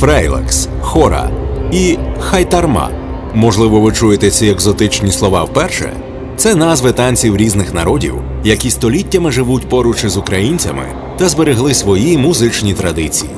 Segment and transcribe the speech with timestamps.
[0.00, 1.30] фрейлекс, хора
[1.72, 2.90] і хайтарма.
[3.34, 5.92] Можливо, ви чуєте ці екзотичні слова вперше.
[6.36, 10.82] Це назви танців різних народів, які століттями живуть поруч із українцями
[11.18, 13.30] та зберегли свої музичні традиції.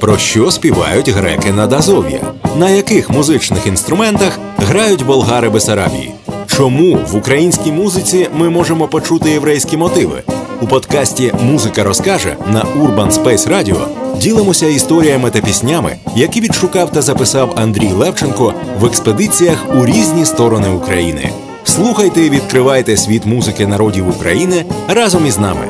[0.00, 2.20] Про що співають греки над Азов'я?
[2.58, 6.10] На яких музичних інструментах грають болгари Бесарабії?
[6.46, 10.22] Чому в українській музиці ми можемо почути єврейські мотиви?
[10.64, 13.86] У подкасті Музика розкаже на Urban Space Radio
[14.18, 20.68] ділимося історіями та піснями, які відшукав та записав Андрій Левченко в експедиціях у різні сторони
[20.68, 21.30] України.
[21.64, 25.68] Слухайте і відкривайте світ музики народів України разом із нами.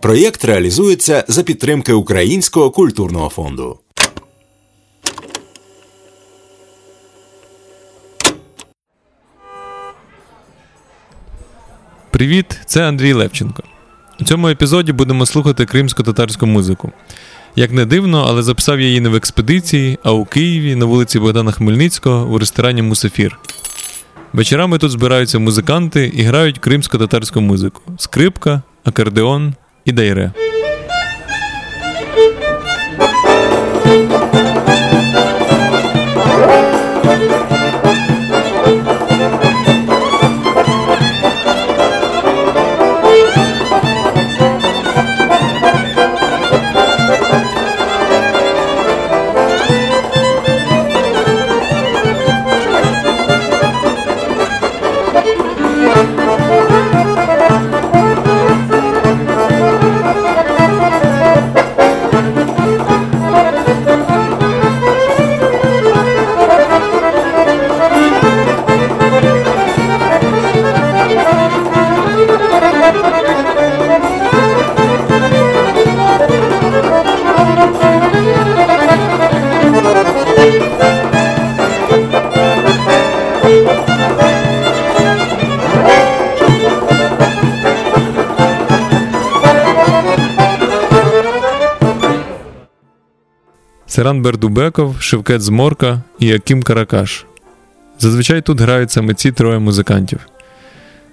[0.00, 3.78] Проєкт реалізується за підтримки Українського культурного фонду.
[12.18, 13.62] Привіт, це Андрій Левченко.
[14.20, 16.92] У цьому епізоді будемо слухати кримсько-татарську музику.
[17.56, 21.18] Як не дивно, але записав я її не в експедиції, а у Києві на вулиці
[21.18, 23.38] Богдана Хмельницького у ресторані Мусафір.
[24.32, 30.32] Вечорами тут збираються музиканти і грають кримсько-татарську музику: скрипка, акордеон і дайре.
[93.98, 97.26] Серан Бердубеков, Шевкет Зморка і Аким Каракаш.
[97.98, 100.18] Зазвичай тут грають саме ці троє музикантів.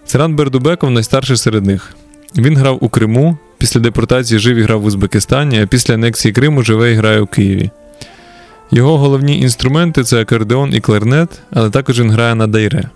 [0.06, 1.96] Серан Бердубеков найстарший серед них.
[2.38, 6.64] Він грав у Криму, після депортації жив і грав в Узбекистані, а після анексії Криму
[6.64, 7.70] живе і грає у Києві.
[8.72, 12.90] Його головні інструменти це акордеон і кларнет, але також він грає на дайре.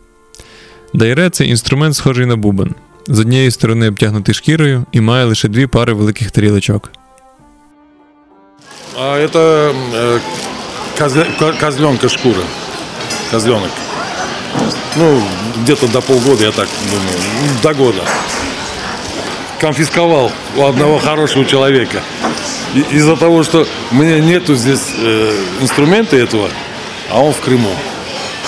[0.94, 2.76] Дайре це інструмент, схожий на бубен.
[3.08, 6.92] З однієї сторони обтягнутий шкірою і має лише дві пари великих тарілочок.
[9.02, 10.20] А это э,
[10.98, 12.42] козля- козленка шкура.
[13.32, 13.72] Козленок.
[14.98, 15.24] Ну,
[15.62, 17.54] где-то до полгода, я так думаю.
[17.64, 18.02] До года.
[19.58, 22.04] Конфисковал у одного хорошего человека.
[22.92, 26.50] Из-за того, что у меня нету здесь э, инструмента этого,
[27.10, 27.74] а он в Крыму.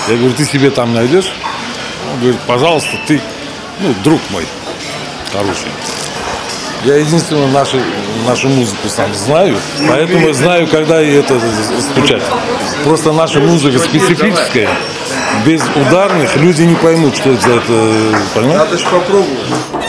[0.09, 1.31] Я говорю, ты себе там найдешь?
[2.13, 3.21] Он говорит, пожалуйста, ты,
[3.79, 4.45] ну, друг мой
[5.31, 5.69] хороший.
[6.83, 7.77] Я единственно нашу,
[8.27, 9.55] нашу музыку сам знаю,
[9.87, 11.39] поэтому знаю, когда это
[11.79, 12.23] стучать.
[12.83, 14.67] Просто наша музыка специфическая,
[15.45, 18.57] без ударных люди не поймут, что это за это, понимаете?
[18.57, 19.80] Надо же попробовать.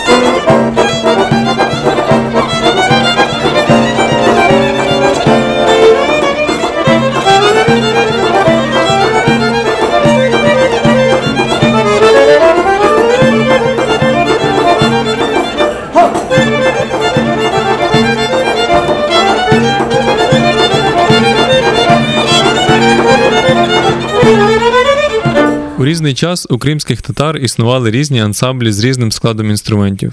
[26.03, 30.13] Різний час у кримських татар існували різні ансамблі з різним складом інструментів.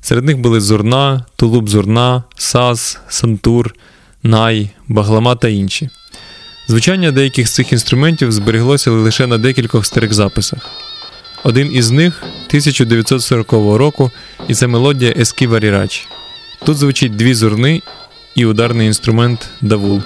[0.00, 3.74] Серед них були зурна, тулуб зурна, саз, сантур,
[4.22, 5.88] най, баглама та інші.
[6.68, 10.70] Звучання деяких з цих інструментів збереглося лише на декількох старих записах.
[11.44, 14.10] Один із них 1940 року,
[14.48, 16.08] і це мелодія Есківа Рірач.
[16.64, 17.82] Тут звучить дві зурни
[18.34, 20.02] і ударний інструмент давул.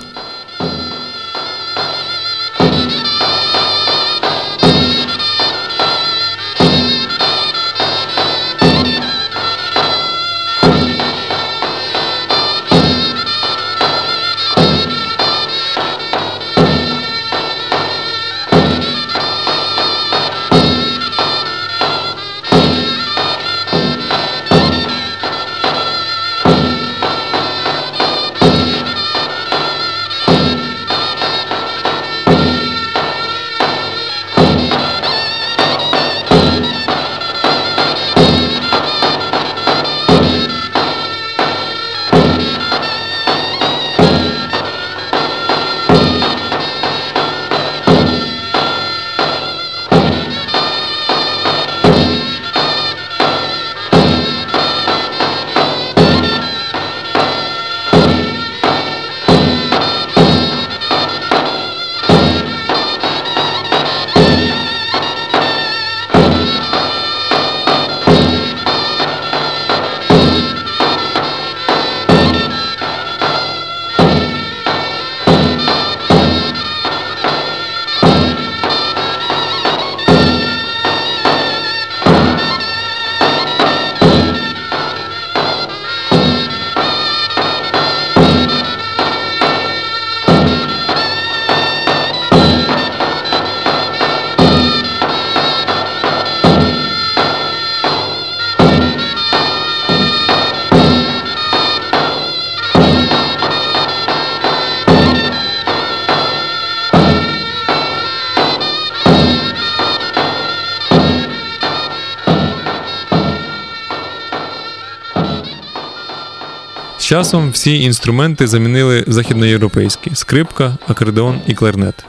[117.04, 122.06] З часом всі інструменти замінили західноєвропейські скрипка, акордеон і кларнет.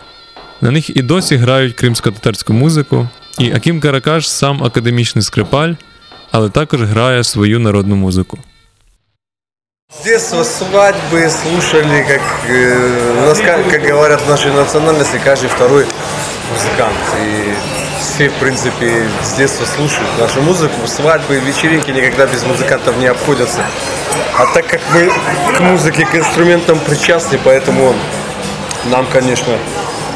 [0.60, 3.08] На них і досі грають кримсько-татарську музику,
[3.38, 5.74] і Акім Каракаш сам академічний скрипаль,
[6.30, 8.38] але також грає свою народну музику.
[9.92, 15.48] С детства свадьбы слушали, как, э, у нас, как, как говорят в нашей национальности, каждый
[15.48, 15.84] второй
[16.52, 16.96] музыкант.
[17.20, 20.87] И все, в принципе, с детства слушают нашу музыку.
[20.87, 23.61] Свадьбы, вечеринки никогда без музыкантов не обходятся.
[24.37, 25.11] А так как мы
[25.55, 27.95] к музыке, к инструментам причастны, поэтому
[28.85, 29.57] нам, конечно,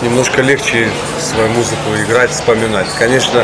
[0.01, 0.89] немножко легче
[1.19, 2.87] свою музыку играть, вспоминать.
[2.97, 3.43] Конечно,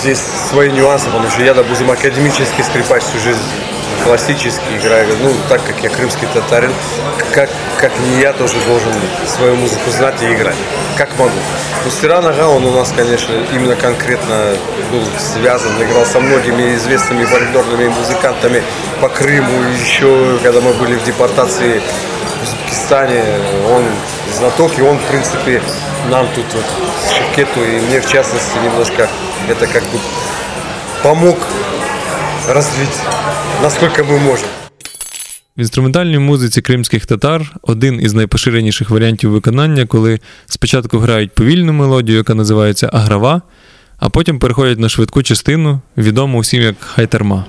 [0.00, 0.20] здесь
[0.50, 3.42] свои нюансы, потому что я, допустим, академический скрипач всю жизнь
[4.06, 6.72] классический играю, ну, так как я крымский татарин,
[7.32, 8.92] как, как я тоже должен
[9.26, 10.56] свою музыку знать и играть,
[10.96, 11.32] как могу.
[11.84, 14.52] Но Стиран Ага, он у нас, конечно, именно конкретно
[14.92, 18.62] был связан, играл со многими известными фольклорными музыкантами
[19.00, 21.82] по Крыму, еще когда мы были в депортации
[22.40, 23.24] в Узбекистане,
[23.72, 23.84] он
[24.32, 25.60] знаток, и он, в принципе,
[26.10, 26.64] нам тут вот,
[27.12, 29.08] Шевкету и мне, в частности, немножко
[29.48, 29.98] это как бы
[31.02, 31.38] помог
[32.48, 32.98] развить,
[33.62, 34.48] насколько мы можем.
[35.56, 42.18] В інструментальній музиці кримських татар один із найпоширеніших варіантів виконання, коли спочатку грають повільну мелодію,
[42.18, 43.42] яка називається аграва,
[43.98, 47.44] а потім переходять на швидку частину, відому усім як хайтарма.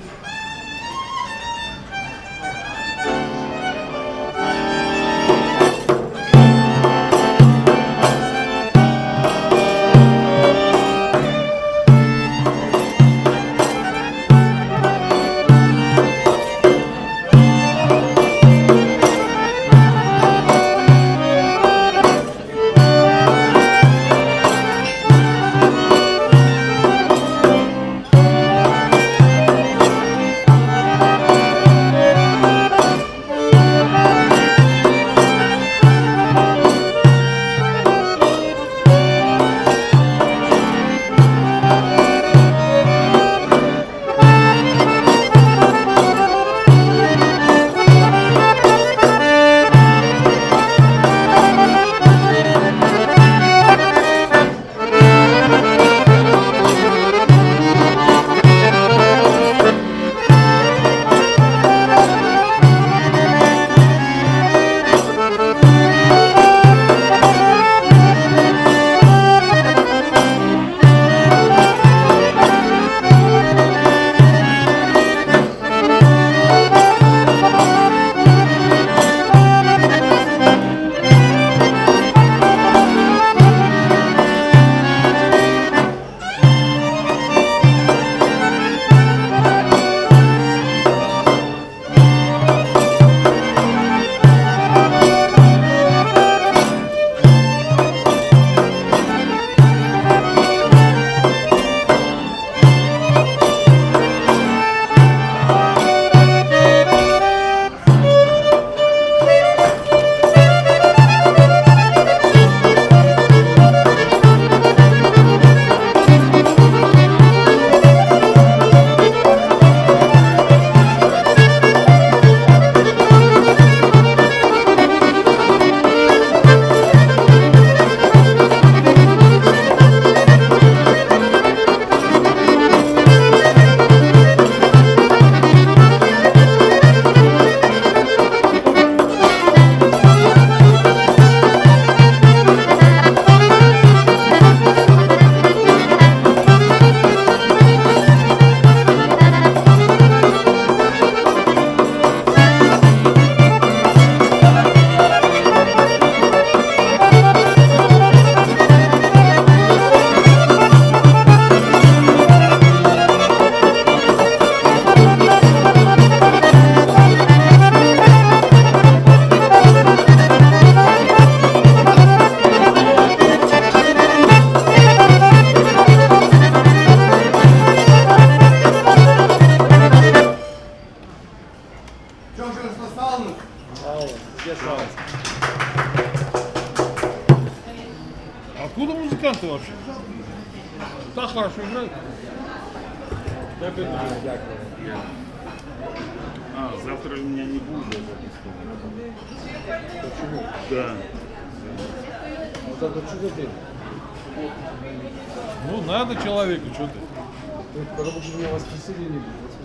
[205.72, 207.00] Ну, надо человеку, что ты.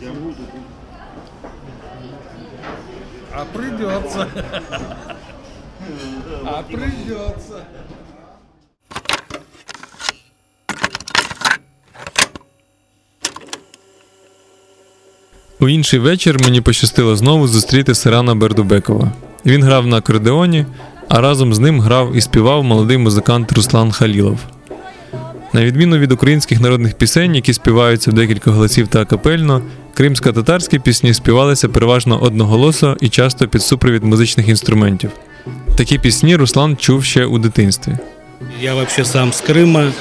[0.00, 0.36] Я буду.
[3.34, 4.28] А придется.
[6.44, 7.64] А придется.
[15.60, 19.12] У інший вечір мені пощастило знову зустріти Сирана Бердубекова.
[19.46, 20.66] Він грав на акордеоні,
[21.12, 24.38] а разом з ним грав і співав молодий музикант Руслан Халілов.
[25.52, 29.62] На відміну від українських народних пісень, які співаються в декілька голосів та капельно,
[29.94, 35.10] кримсько-татарські пісні співалися переважно одноголосо і часто під супровід музичних інструментів.
[35.76, 37.92] Такі пісні Руслан чув ще у дитинстві.
[38.60, 39.92] Я вообще сам с Крыма.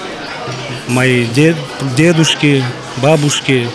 [0.87, 1.55] Мои дед,
[1.97, 2.63] дедушки,
[3.01, 3.67] бабушки,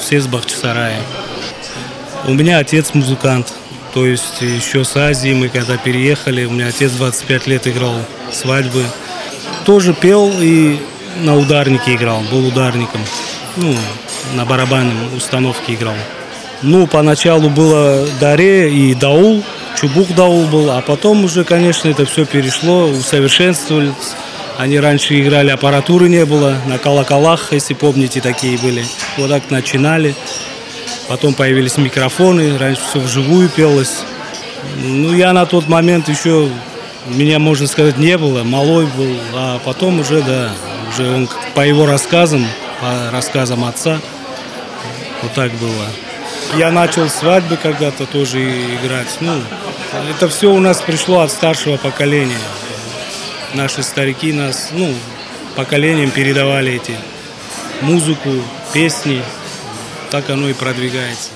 [0.00, 0.98] все с Бахчисарая.
[2.28, 3.59] У меня отец музыкант.
[3.92, 7.94] То есть еще с Азии мы когда переехали, у меня отец 25 лет играл
[8.32, 8.84] свадьбы.
[9.64, 10.78] Тоже пел и
[11.22, 13.00] на ударнике играл, был ударником.
[13.56, 13.74] Ну,
[14.34, 15.96] на барабанной установке играл.
[16.62, 19.42] Ну, поначалу было Даре и Даул,
[19.80, 24.14] Чубук Даул был, а потом уже, конечно, это все перешло, усовершенствовались.
[24.58, 28.84] Они раньше играли, аппаратуры не было, на колоколах, если помните, такие были.
[29.16, 30.14] Вот так начинали.
[31.10, 34.04] Потом появились микрофоны, раньше все вживую пелось.
[34.76, 36.48] Ну, я на тот момент еще,
[37.08, 40.52] меня, можно сказать, не было, малой был, а потом уже, да,
[40.88, 42.46] уже он по его рассказам,
[42.80, 43.98] по рассказам отца,
[45.22, 45.86] вот так было.
[46.56, 48.38] Я начал свадьбы когда-то тоже
[48.76, 49.08] играть.
[49.18, 49.32] Ну,
[50.08, 52.38] это все у нас пришло от старшего поколения.
[53.54, 54.94] Наши старики нас, ну,
[55.56, 56.94] поколением передавали эти
[57.80, 58.30] музыку,
[58.72, 59.24] песни.
[60.10, 61.30] Так оно и продвигается.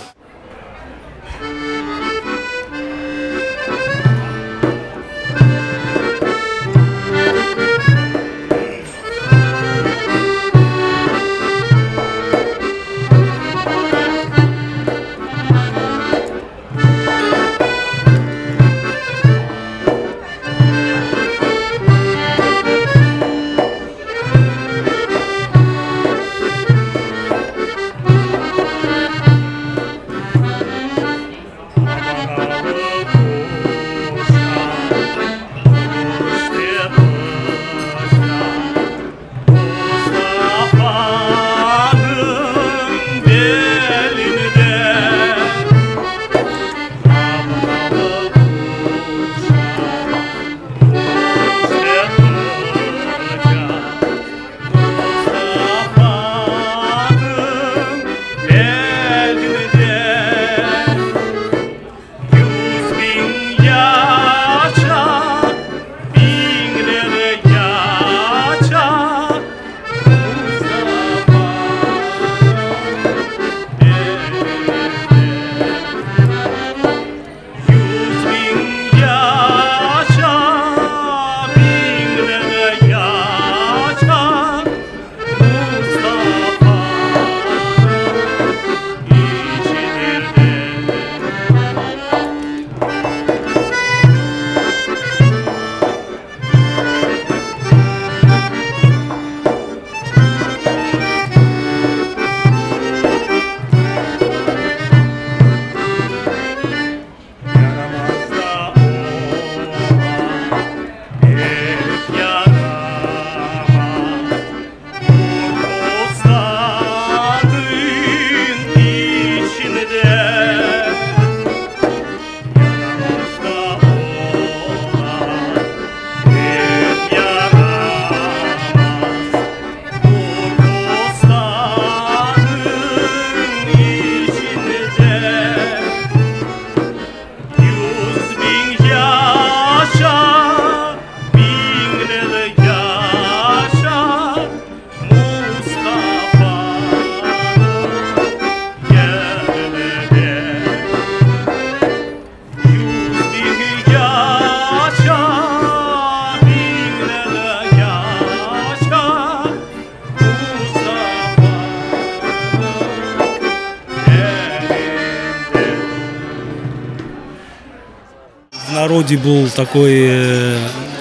[168.94, 170.56] Народе был такой, э,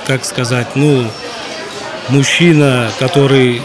[0.08, 1.06] как сказать, ну,
[2.10, 3.62] мужчина, который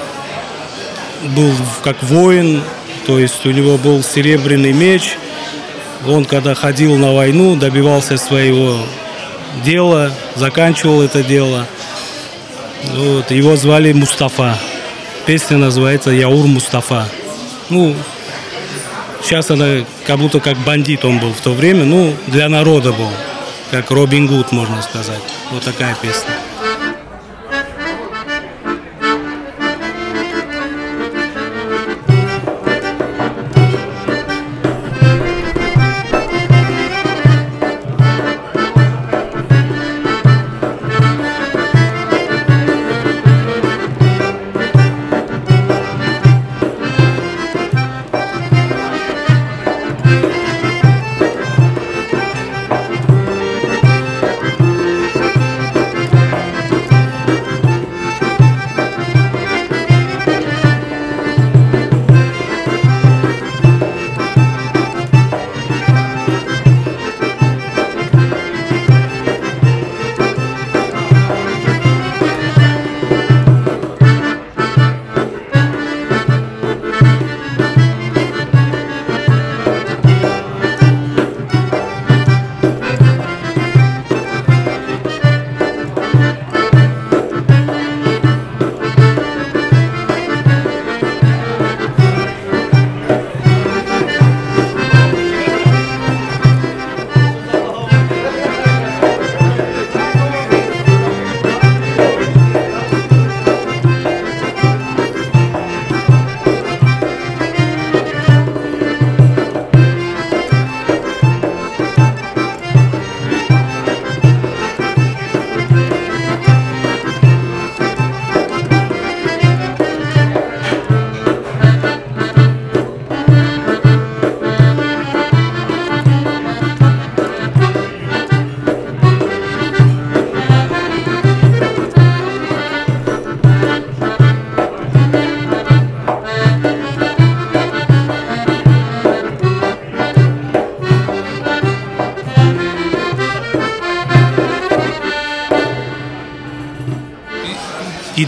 [1.34, 1.50] был
[1.82, 2.62] как воин,
[3.06, 5.16] то есть у него был серебряный меч.
[6.06, 8.76] Он, когда ходил на войну, добивался своего
[9.64, 11.64] дела, заканчивал это дело.
[12.96, 14.58] Вот, его звали Мустафа.
[15.24, 17.08] Песня называется «Яур Мустафа».
[17.70, 17.96] Ну,
[19.22, 23.10] сейчас она как будто как бандит он был в то время, ну, для народа был,
[23.70, 25.22] как Робин Гуд, можно сказать.
[25.50, 26.30] Вот такая песня.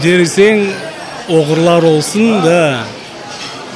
[0.01, 0.63] Кидірсең
[1.29, 2.85] оғырлар болсын да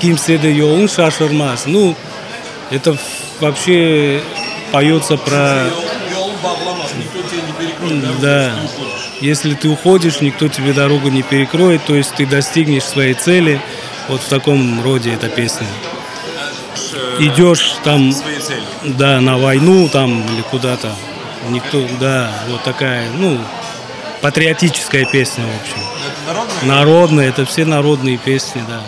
[0.02, 1.68] кимседе жолың шашырмас.
[1.68, 1.96] Ну
[2.72, 2.98] это
[3.40, 4.24] вообще
[4.72, 5.70] поется про
[8.22, 8.54] да.
[9.22, 13.62] Если ты уходишь никто тебе дорогу не перекроет то есть ты достигнешь своей цели.
[14.08, 15.68] Вот в таком роде эта песня.
[17.20, 18.12] Идешь там
[18.84, 20.92] да на войну там или куда-то.
[21.50, 23.38] Никто да вот такая ну
[24.22, 25.95] патриотическая песня в общем
[26.64, 28.82] народная это все народные песни да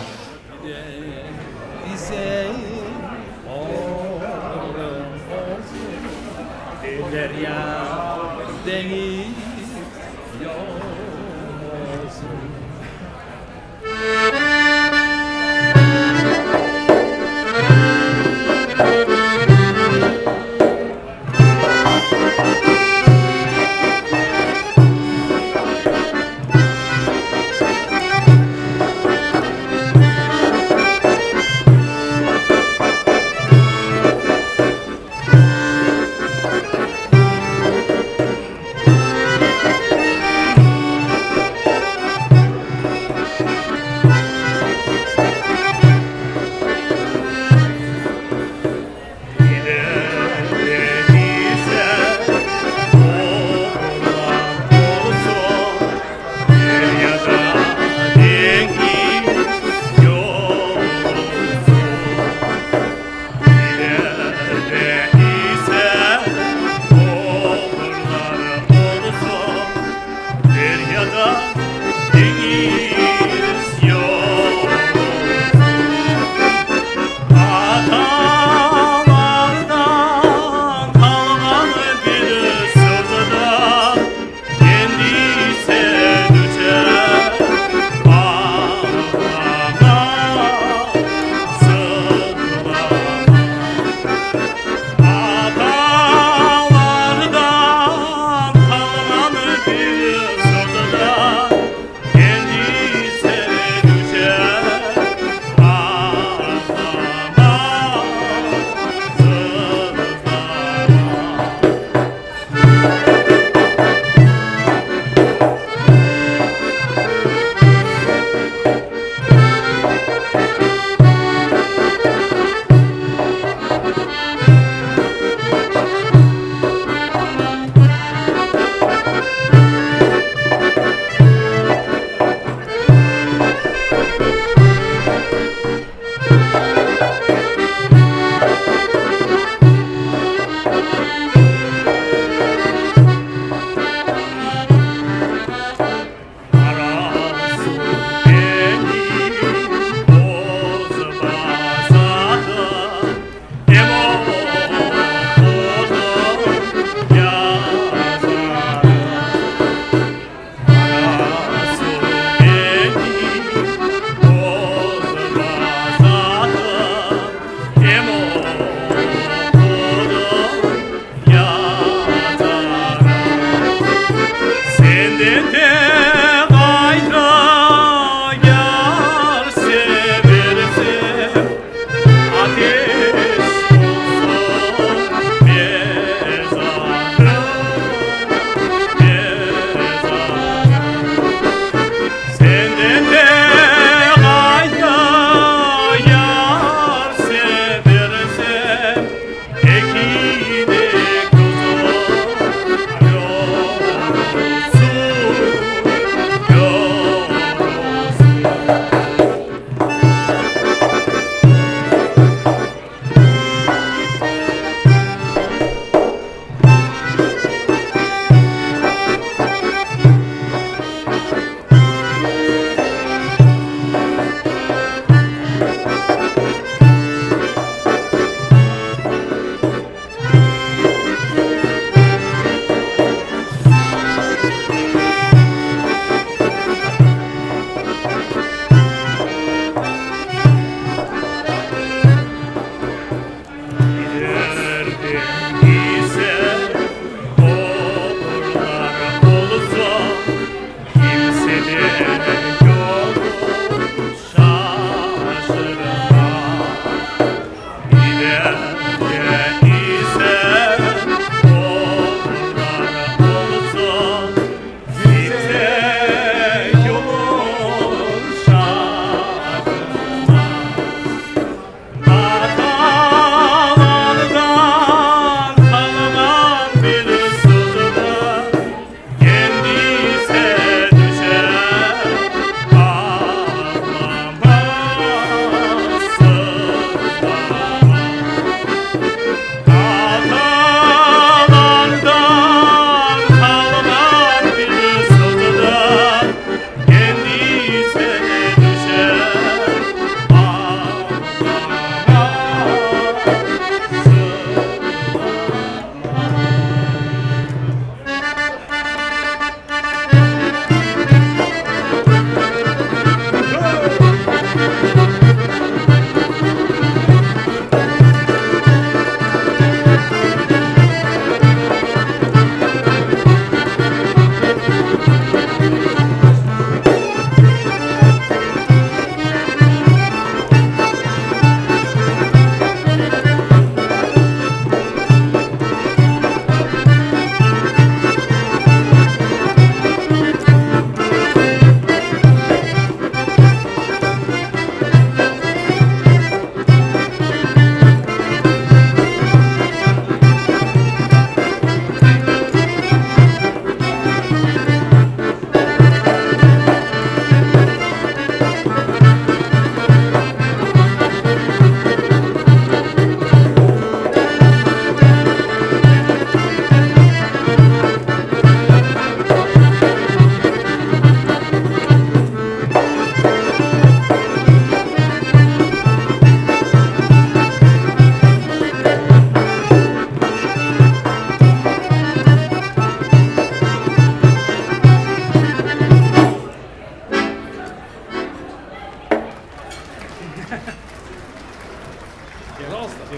[392.78, 393.08] Пожалуйста.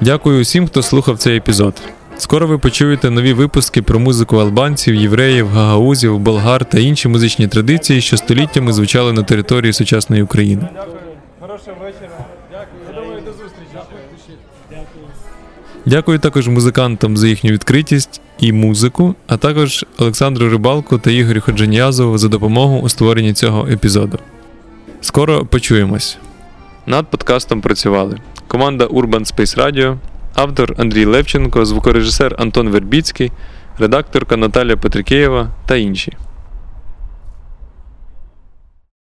[0.00, 1.82] Дякую усім, хто слухав цей епізод.
[2.18, 8.00] Скоро ви почуєте нові випуски про музику албанців, євреїв, гагаузів, болгар та інші музичні традиції,
[8.00, 10.68] що століттями звучали на території сучасної України.
[11.40, 12.24] Хорошого вечора.
[12.50, 13.04] Дякую.
[13.04, 13.70] Думаю, до зустрічі.
[14.70, 15.06] Дякую.
[15.86, 22.18] Дякую також музикантам за їхню відкритість і музику, а також Олександру Рибалку та Ігорю Ходжаніязову
[22.18, 24.18] за допомогу у створенні цього епізоду.
[25.00, 26.18] Скоро почуємось.
[26.86, 29.96] Над подкастом працювали команда Urban Space Radio,
[30.34, 33.32] автор Андрій Левченко, звукорежисер Антон Вербіцький,
[33.78, 36.12] редакторка Наталя Петрикеєва та інші.